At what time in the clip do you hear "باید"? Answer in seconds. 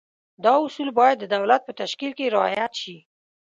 0.99-1.17